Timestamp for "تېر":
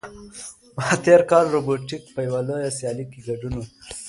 1.05-1.21